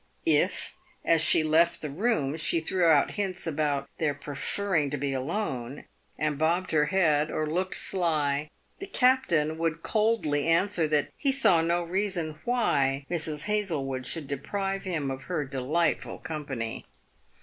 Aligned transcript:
If, 0.25 0.73
as 1.05 1.21
she 1.21 1.43
left 1.43 1.79
the 1.83 1.87
326 1.89 1.91
PAVED 1.93 2.01
WITH 2.01 2.09
GOLD. 2.09 2.31
room, 2.31 2.37
she 2.39 2.59
threw 2.59 2.85
out 2.91 3.17
hints 3.23 3.45
about 3.45 3.87
their 3.99 4.13
preferring 4.15 4.89
to 4.89 4.97
be 4.97 5.13
alone, 5.13 5.85
and 6.17 6.39
bobbed 6.39 6.71
her 6.71 6.85
head, 6.85 7.29
or 7.29 7.45
looked 7.45 7.75
sly, 7.75 8.49
the 8.79 8.87
captain 8.87 9.59
would 9.59 9.83
coldly 9.83 10.47
answer 10.47 10.87
that 10.87 11.09
he 11.15 11.31
saw 11.31 11.61
no 11.61 11.83
reason 11.83 12.39
why" 12.45 13.05
Mrs. 13.11 13.43
Hazlewood 13.43 14.07
should 14.07 14.27
deprive 14.27 14.85
him 14.85 15.11
of 15.11 15.25
her 15.25 15.45
delightful 15.45 16.17
company." 16.17 16.87